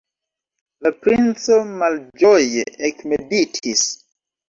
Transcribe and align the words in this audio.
La 0.85 0.91
princo 1.03 1.59
malĝoje 1.83 2.67
ekmeditis. 2.91 3.89